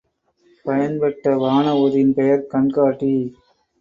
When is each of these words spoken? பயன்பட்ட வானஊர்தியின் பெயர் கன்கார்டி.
பயன்பட்ட 0.65 1.33
வானஊர்தியின் 1.37 2.13
பெயர் 2.13 2.47
கன்கார்டி. 2.51 3.13